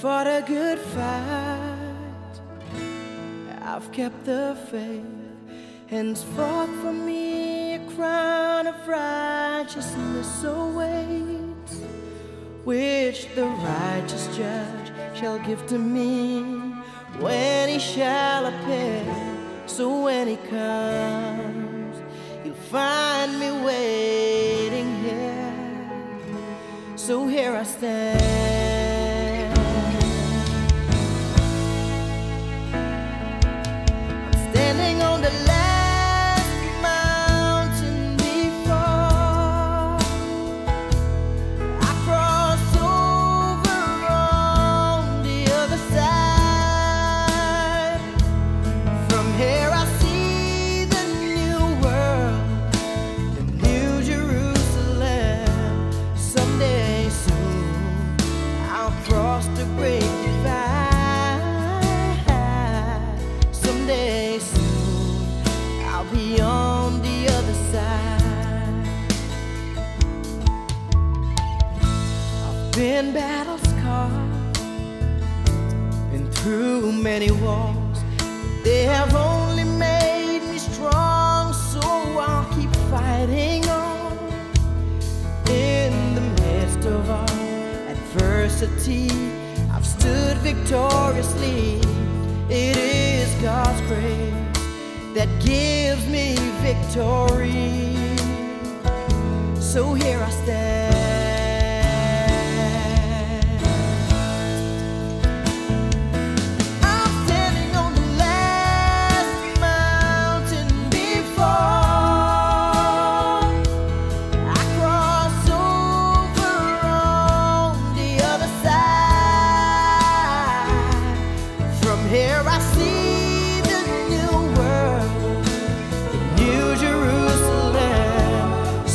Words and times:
fought 0.00 0.26
a 0.26 0.42
good 0.46 0.78
fight. 0.78 2.40
I've 3.60 3.92
kept 3.92 4.24
the 4.24 4.56
faith. 4.70 5.04
Henceforth 5.88 6.70
for 6.80 6.92
me 6.92 7.74
a 7.74 7.80
crown 7.90 8.66
of 8.66 8.88
righteousness 8.88 10.42
awaits, 10.42 11.82
which 12.64 13.28
the 13.34 13.44
righteous 13.44 14.26
judge 14.34 14.90
shall 15.14 15.38
give 15.40 15.66
to 15.66 15.78
me 15.78 16.44
when 17.18 17.68
he 17.68 17.78
shall 17.78 18.46
appear. 18.46 19.04
So 19.66 20.04
when 20.04 20.28
he 20.28 20.36
comes, 20.36 21.96
you'll 22.42 22.54
find 22.54 23.38
me 23.38 23.50
waiting 23.66 24.88
here. 25.02 25.92
So 26.96 27.26
here 27.28 27.54
I 27.54 27.64
stand. 27.64 28.49
Been 72.80 73.12
battle 73.12 73.58
scarred, 73.58 74.54
been 76.10 76.26
through 76.30 76.90
many 76.90 77.30
wars. 77.30 77.98
They 78.64 78.84
have 78.84 79.14
only 79.14 79.64
made 79.64 80.40
me 80.50 80.56
strong, 80.56 81.52
so 81.52 81.82
I'll 82.18 82.48
keep 82.54 82.74
fighting 82.88 83.68
on. 83.68 84.16
In 85.50 85.92
the 86.14 86.22
midst 86.40 86.86
of 86.86 87.10
all 87.10 87.28
adversity, 87.96 89.10
I've 89.70 89.86
stood 89.86 90.38
victoriously. 90.38 91.80
It 92.48 92.78
is 92.78 93.28
God's 93.42 93.80
grace 93.88 94.32
that 95.16 95.28
gives 95.44 96.06
me 96.08 96.34
victory. 96.64 97.92
So 99.60 99.92
here 99.92 100.22
I 100.22 100.30
stand. 100.30 100.99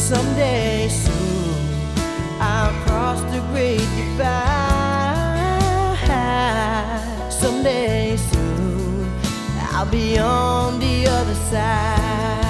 Someday 0.06 0.88
soon 0.88 1.56
I'll 2.40 2.74
cross 2.86 3.22
the 3.34 3.40
great 3.52 3.88
divide. 3.98 4.44
Someday 7.32 8.16
soon 8.16 9.12
I'll 9.72 9.90
be 9.90 10.20
on 10.20 10.80
the 10.80 11.08
other 11.08 11.36
side. 11.50 12.45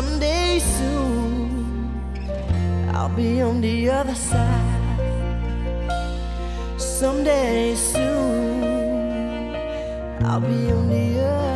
Someday 0.00 0.58
soon 0.60 2.00
I'll 2.94 3.10
be 3.10 3.42
on 3.42 3.60
the 3.60 3.90
other 3.90 4.14
side. 4.14 4.98
Someday 6.78 7.74
soon 7.74 8.64
I'll 10.24 10.40
be 10.40 10.72
on 10.72 10.88
the 10.88 11.20
other 11.20 11.49